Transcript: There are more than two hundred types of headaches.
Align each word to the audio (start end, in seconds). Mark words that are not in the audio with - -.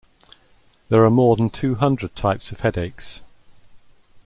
There 0.89 1.05
are 1.05 1.11
more 1.11 1.35
than 1.35 1.51
two 1.51 1.75
hundred 1.75 2.15
types 2.15 2.51
of 2.51 2.61
headaches. 2.61 3.21